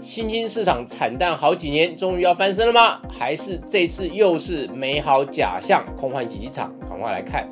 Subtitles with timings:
[0.00, 3.02] 新兴市场惨淡好几年，终于要翻身了吗？
[3.12, 6.74] 还是这次又是美好假象，空幻几场？
[6.88, 7.46] 赶快来看。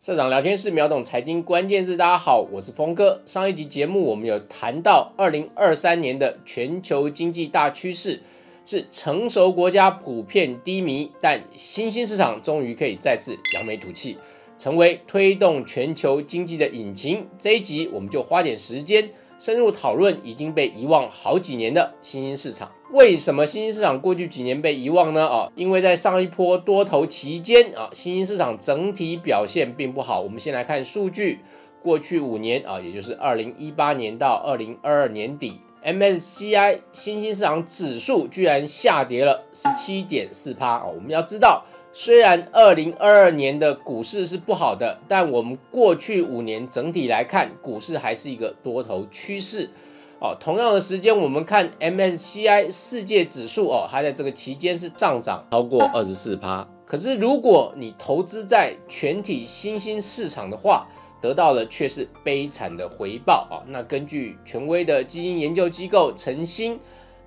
[0.00, 3.22] 社长聊天室秒懂财经关键字，大家好，我是峰哥。
[3.24, 8.20] 上一集节目我们有谈到，二零二三年的全球经济大趋势
[8.66, 14.18] 是成熟国家普遍低迷，但新兴市场终于可以再次扬眉吐气，
[14.64, 17.28] 成为推动全球经济的引擎。
[17.38, 19.10] 这一集我们就花点时间。
[19.38, 25.26] 深入讨论已经被遗忘好几年的新兴市场，为什么新兴市场过去几年被遗忘呢？
[25.26, 30.22] 啊，因为在上一波多头期间啊，新兴市场整体表现并不好。
[30.22, 31.40] 我们先来看数据，
[31.82, 40.86] 过去五年啊，也就是二零一八年到二零二二年底，MSCI 新兴市场指数居然下跌了十七点四趴啊。
[40.86, 41.62] 我们要知道。
[41.96, 49.70] 虽然二零二二年的股市是不好的，但我们过去五年整体来看，股市还是一个多头趋势。
[50.18, 56.66] 哦，同样的时间，我们看 MSCI 世界指数哦，它在这个期间是上涨超过二十四趴。
[56.84, 60.88] 可是如果你投资在全体新兴市场的话，
[61.20, 63.62] 得到的却是悲惨的回报啊。
[63.68, 66.76] 那根据权威的基金研究机构晨星。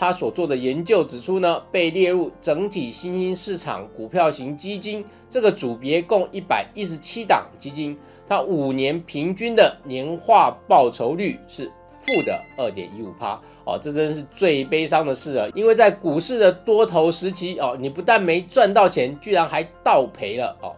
[0.00, 7.94] 他所做的研究指出呢，被列入整体新兴市场股票型基金这个组别共一百一十七档基金，
[8.26, 15.50] 它五年平均的年化报酬率是负的二点一五趴哦，这真是最悲伤的事了。
[15.50, 20.72] 因为在股市的多头时期哦，你不但没赚到钱，居然还倒赔了哦。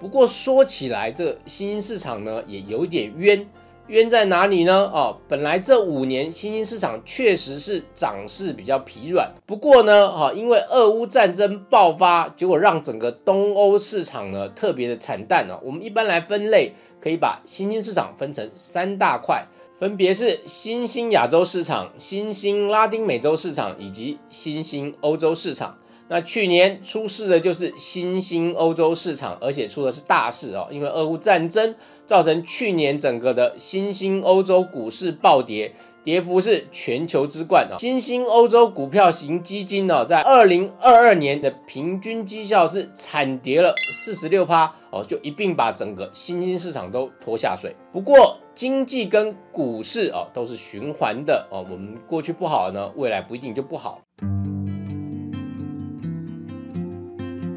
[0.00, 3.46] 不过说起来，这新兴市场呢也有点冤。
[3.88, 4.90] 冤在哪里呢？
[4.92, 15.60] 哦，本来这五年新兴市场确实是涨势比较疲软，不过呢，哈，因为俄乌战争爆发，结果让整个东欧市场呢特别的惨淡哦。
[15.62, 19.46] 我们一般来分类，可以把新兴市场分成三大块，
[19.78, 25.76] 分别是新兴亚洲市场、新兴拉丁美洲市场以及新兴欧洲市场。
[26.06, 31.74] 那去年出事的就是新兴欧洲市场，而且出的是大事哦，因为俄乌战争
[32.06, 35.72] 造成去年整个的新兴欧洲股市暴跌，
[36.02, 37.76] 跌幅是全球之冠啊。
[37.78, 47.74] 新兴欧洲股票型基金呢，在二零二二年的平均绩效是惨跌了四十六趴哦，就一并把整个新兴市场都拖下水。
[47.92, 54.00] 不过经济跟股市哦都是循环的哦，我们过去不好呢，未来不一定就不好。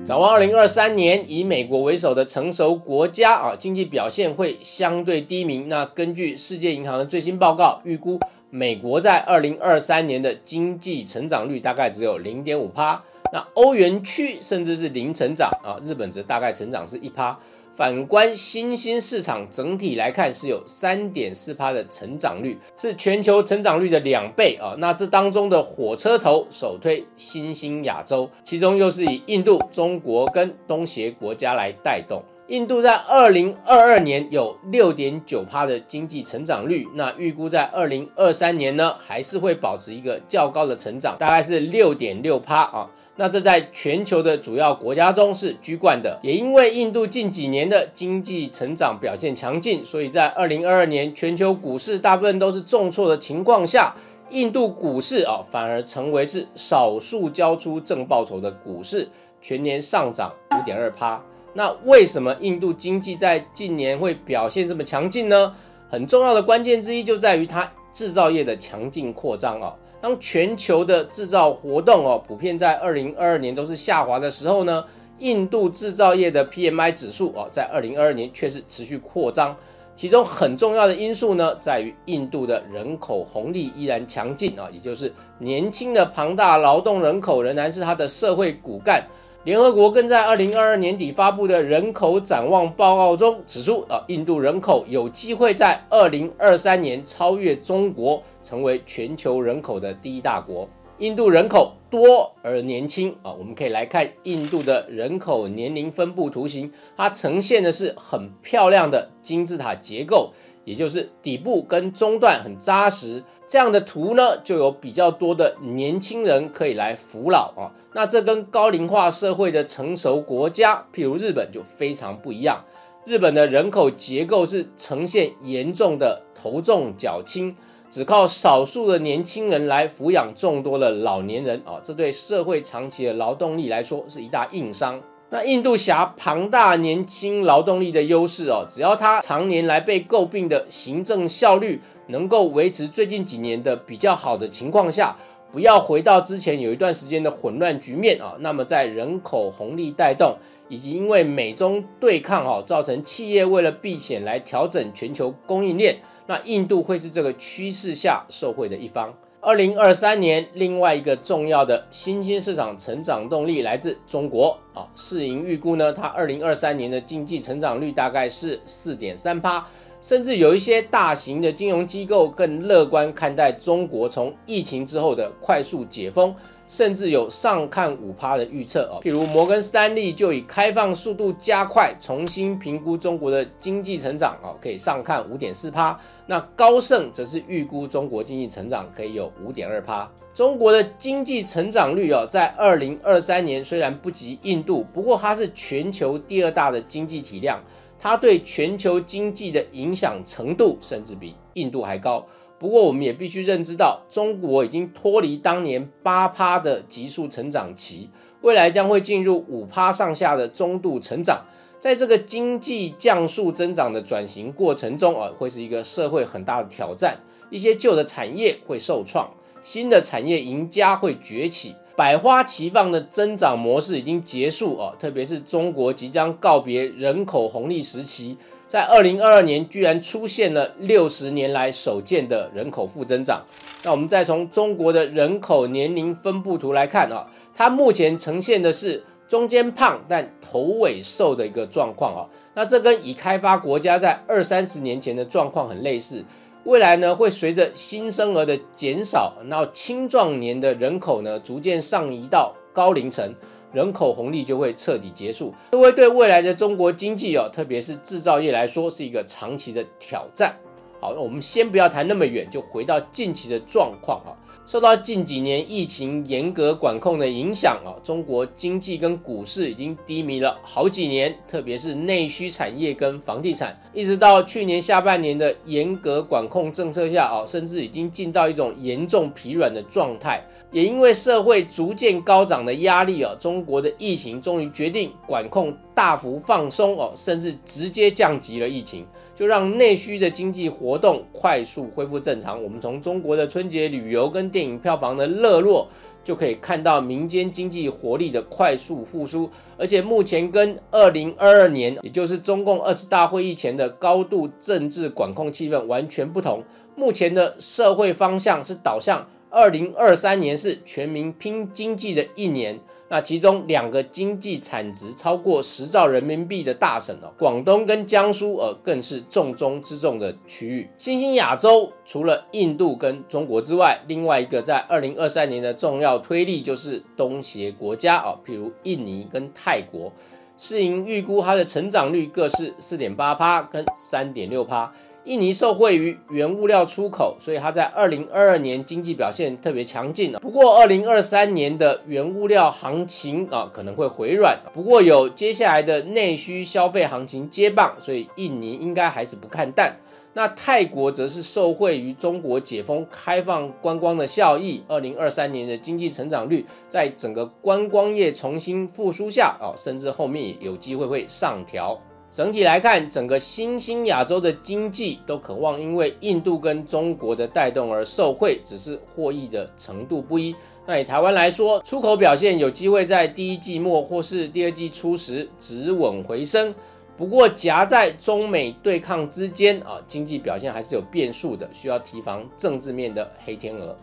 [0.07, 5.65] 展望二零二三年，以美国为首的成熟国家啊，经济表现会相对低迷。
[5.67, 8.17] 那根据世界银行的最新报告，预估
[8.49, 13.03] 美国在二零二三年的经济成长率大概只有零点五趴。
[13.33, 17.37] 那欧元区甚至是零成长啊，日本则大概成长是一趴。
[17.77, 24.73] 反观新兴市场，整体来看是有三点四趴的成长率，是全球成长率的两倍啊。
[24.79, 32.19] 那这当中的火车头首推新兴亚洲，其中又是以印度、中国跟东协国家来带动。
[32.47, 42.89] 印度在二零二二年有六点九趴的经济成长率，那预估在二零二三年呢，还是会保持一个较高的成长，大概是六点六趴啊。
[43.17, 53.93] 那这在全球的主要国家中是居冠的，也因为印度近几年的经济成长表现强劲，所以在二零二二年全球股市大部分都是重挫的情况下，
[54.29, 59.09] 印度股市啊反而成为是少数交出正报酬的股市，
[59.41, 61.21] 全年上涨五点二趴。
[61.57, 65.51] 那为什么印度经济在近年会表现这么强劲呢？
[65.89, 69.73] 很重要的关键之一就在于它制造业的强劲扩张啊。
[69.99, 74.85] 当全球的制造活动哦普遍在二零二二年都是下滑的时候呢，
[75.17, 79.57] 印度制造业的 PMI 指数哦在二零二二年却是持续扩张。
[79.95, 89.03] 其中很重要的因素呢，在于印度的人口红利依然强劲啊，也就是年轻的庞大劳动人口仍然是它的社会骨干。
[89.47, 100.67] 联合国更在二零二二年底发布的人口展望报告中指出，啊，印度人口有机会在二零二三年超越中国，成为全球人口的第一大国。
[100.99, 110.33] 印度人口多而年轻啊，我们可以来看印度的人口年龄分布图形，它呈现的是很漂亮的金字塔结构。
[110.65, 117.71] 也就是底部跟中段很扎实，这样的图呢，就有比较多的年轻人可以来扶老啊。
[117.93, 122.65] 那这跟高龄化社会的成熟国家，譬如日本就非常不一样。
[123.05, 127.55] 日本的人口结构是呈现严重的头重脚轻，
[127.89, 135.01] 只靠少数的年轻人来抚养众多的老年人啊，这对社会长期的劳动力来说是一大硬伤。
[135.29, 145.17] 那印度辖庞大年轻劳动力的优势哦，只要它常年来被诟病的行政效率能够维持最近几年的比较好的情况下，
[145.51, 150.37] 不要回到之前有一段时间的混乱局面啊，那么在人口红利带动
[150.69, 159.13] 以及因为美中对抗哦，造成企业为了避险来调整全球供应链，那印度会是这个趋势下受惠的一方。
[159.39, 164.85] 二零二三年，另外一个重要的新兴市场成长动力来自中国啊。
[164.93, 169.65] 市盈预估呢，它二零二三年的经济成长率大概是四点三趴，
[170.01, 176.35] 甚至有一些大型的金融机构更乐观看待中国从疫情之后的快速解封。
[176.67, 185.97] 甚至有上看五趴的预测哦，譬如摩根斯丹利就以开放速度加快，重新评估中国的经济成长哦，可以上看五点四趴。
[186.25, 190.09] 那高盛则是预估中国经济成长可以有五点二趴。
[190.33, 197.59] 中国的经济成长率哦，在二零二三年虽然不及印度，不过它是全球第二大的经济体量，
[197.97, 202.23] 它对全球经济的影响程度甚至比印度还高。
[202.59, 208.09] 不过，我们也必须认知到，中国已经脱离当年八趴的急速成长期，
[208.41, 211.45] 未来将会进入五趴上下的中度成长。
[211.79, 217.19] 在这个经济降速增长的转型过程中，啊，会是一个社会很大的挑战。
[217.51, 219.29] 一些旧的产业会受创，
[219.61, 224.95] 新的产业赢家会崛起，百花齐放的增长模式已经结束哦。
[224.97, 228.35] 特别是中国即将告别人口红利时期。
[228.67, 233.41] 在二零二二年，居然出现了六十年来首见的人口负增长。
[233.83, 237.25] 那我们再从中国的人口年龄分布图来看啊，
[237.55, 242.27] 它目前呈现的是中间胖但头尾瘦的一个状况啊。
[242.55, 246.25] 那这跟已开发国家在二三十年前的状况很类似。
[246.65, 253.33] 未来呢，会随着新生儿的减少，那青壮年的人口呢，逐渐上移到高龄层。
[253.73, 260.55] 人口红利就会彻底结束，这会对未来的中国经济哦，特别是制造业来说，是一个长期的挑战。
[260.99, 264.31] 好，那我们先不要谈那么远，就回到近期的状况啊。
[264.67, 280.45] 受到近几年疫情严格管控的影响啊，中国经济跟股市已经低迷了好几年，特别是内需产业跟房地产，一直到去年下半年的严格管控政策下啊，甚至已经进到一种严重疲软的状态。
[280.73, 289.03] 也因为社会逐渐高涨的压力啊，中国的疫情终于决定管控大幅放松哦，甚至直接降级了疫情。
[289.33, 292.63] 就让内需的经济活动快速恢复正常。
[292.63, 295.87] 我们从中国的春节旅游跟电影票房的热络，
[296.23, 299.49] 就可以看到民间经济活力的快速复苏。
[299.75, 306.63] 而且目前跟二零二二年，也就是中共二十大会议前的高度政治管控气氛完全不同。
[306.95, 312.79] 目前的社会方向是导向二零二三年是全民拼经济的一年。
[313.09, 320.89] 那其中两个经济产值超过十兆人民币的大省哦，广东跟江苏，呃，更是重中之重的区域。
[320.97, 330.11] 新兴亚洲除了印度跟中国之外，另外一个在二零二三年的重要推力就是东协国家哦，譬如印尼跟泰国。
[330.57, 334.91] 市盈预估它的成长率各是四点八趴跟三点六趴。
[335.27, 344.57] 印尼受惠于原物料出口，所以它在二零二二年经济表现特别强劲不过二零二三年的原物料行情啊可能会回软。
[344.73, 349.97] 不过有接下来的内需消费行情接棒，所以印尼应该还是不看淡。
[350.33, 361.99] 那泰国则是受惠于中国解封开放观光的效益，二零二三年的经济成长率在整个观光业重新复苏下啊，甚至后面也有机会会上调。
[362.31, 370.55] 整体来看，整个新兴亚洲的经济都渴望因为印度跟中国的带动而受惠，只是获益的程度不一。
[370.85, 376.73] 那以台湾来说，出口表现有机会在第一季末或是第二季初时止稳回升。
[377.17, 383.97] 不过夹在中美对抗之间啊，经济表现还是有变数的，需要提防政治面的黑天鹅。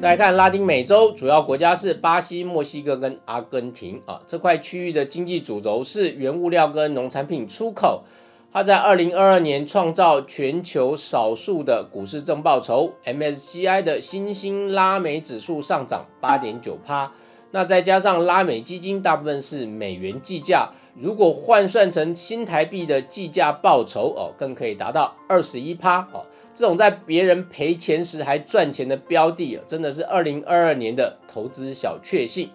[0.00, 4.18] 再来看拉丁美洲，主要国家是巴西、墨西哥跟阿根廷啊。
[4.26, 8.02] 这块区域的经济主轴是原物料跟农产品出口。
[8.50, 17.12] 它在二零二二年创造全球少数的股市正报酬，MSCI 的新兴拉美指数上涨八点九趴。
[17.50, 26.24] 那再加上拉美基金大部分是美元计价，如果换算成新台币的计价报酬哦，更可以达到二十一趴哦。
[26.52, 32.50] 这种在别人赔钱时还赚钱的标的，真的是二零二二年的投资小确幸。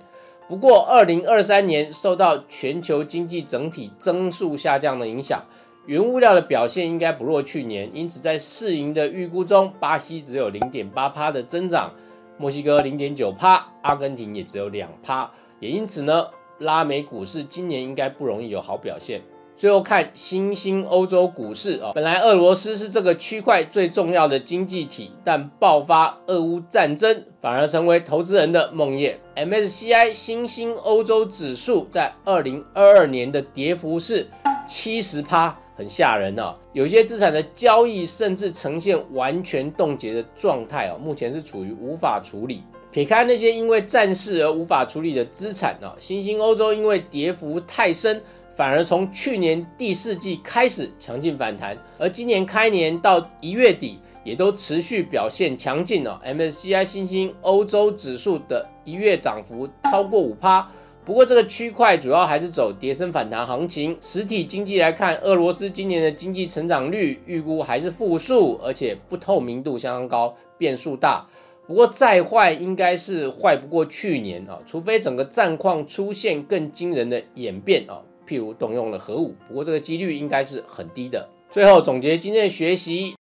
[0.48, 5.44] 不过，二零二三年受到全球经济整体增速下降的影响，
[5.88, 7.90] 原物料的表现应该不弱去年。
[7.92, 11.92] 因此，在市盈的预估中，巴西只有零点八趴的增长，
[12.38, 16.28] 墨西哥零点九趴，阿根廷也只有两趴，也因此呢，
[16.60, 19.22] 拉美股市今年应该不容易有好表现。
[19.58, 29.16] 最后看新兴欧洲股市啊，本来俄罗斯是这个区块最重要的经济体，但爆发俄乌战争，反而成为投资人的梦魇。
[29.38, 34.28] MSCI 新兴欧洲指数在二零二二年的跌幅是
[34.68, 36.54] 七十趴，很吓人啊！
[36.74, 42.62] 有些资产的交易甚至呈现完全冻结的状态哦，目前是处于无法处理。
[42.92, 48.22] 撇开那些因为战事而无法处理的资产啊，新兴欧洲因为跌幅太深。
[48.56, 56.18] 反而从去年第四季开始强劲反弹，而今年开年到一月底也都持续表现强劲哦。
[56.26, 60.72] MSCI 新兴欧洲指数的一月涨幅超过五趴，
[61.04, 63.98] 不过这个区块主要还是走跌升反弹行情。
[64.00, 71.28] 实体经济来看，俄罗斯今年的经济成长率预估还是负数，而且不透明度相当高，变数大。
[71.68, 78.02] 不过再坏应该是坏不过去年啊，除非整个战况出现更惊人的演变啊。
[78.28, 81.30] 譬如动用了核武，不过这个几率应该是很低的。
[81.50, 83.16] 最后总结今天的学习：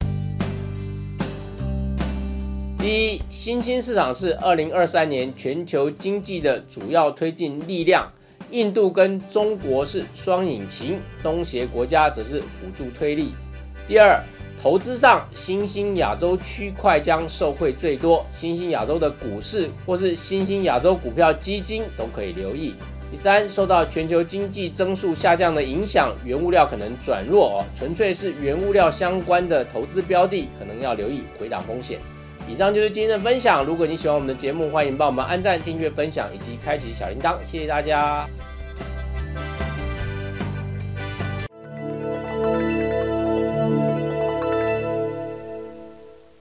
[2.77, 8.11] 第一，新兴市场是二零二三年全球经济的主要推进力量，
[8.51, 13.33] 印度跟中国是双引擎，东协国家则是辅助推力。
[13.87, 14.21] 第二，
[14.61, 22.73] 投资上新兴亚洲区块将受惠最多，新兴亚洲的股市或是新兴亚洲股票基金都可以留意。
[23.15, 27.65] 第三，受到全球经济增速下降的影响，原物料可能转弱哦。
[27.73, 31.97] 纯粹是原物料相关的投资标的，可能要留意回档风险。
[32.45, 33.63] 以上就是今天的分享。
[33.63, 37.37] 如果你喜欢我们的节目，欢迎帮我们按赞、订阅、分享以及开启小铃铛。
[37.45, 38.27] 谢谢大家。